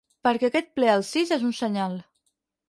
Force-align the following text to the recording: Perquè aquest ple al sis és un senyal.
Perquè 0.27 0.47
aquest 0.51 0.71
ple 0.79 0.89
al 0.93 1.05
sis 1.09 1.35
és 1.37 1.45
un 1.51 1.55
senyal. 1.59 1.99